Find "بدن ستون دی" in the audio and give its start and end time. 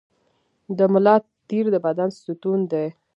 1.85-2.87